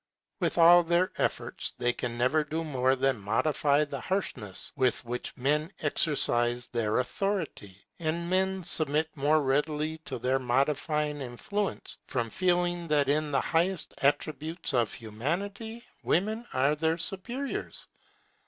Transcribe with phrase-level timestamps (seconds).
[0.39, 5.37] With all their efforts they can never do more than modify the harshness with which
[5.37, 7.77] men exercise their authority.
[7.99, 13.93] And men submit more readily to this modifying influence, from feeling that in the highest
[13.99, 17.87] attributes of Humanity women are their superiors.